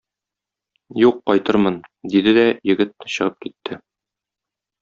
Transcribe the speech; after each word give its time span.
Юк, 1.07 1.19
кайтырмын,- 1.31 1.77
диде 2.15 2.35
дә 2.39 2.47
егет 2.71 2.97
чыгып 3.17 3.39
китте. 3.47 3.81